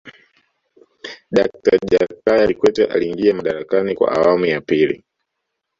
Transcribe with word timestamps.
dakta 1.31 1.77
jakaya 1.89 2.91
aliingia 2.91 3.33
madarakani 3.33 3.95
kwa 3.95 4.11
awamu 4.17 4.45
ya 4.45 4.61
pili 4.61 5.03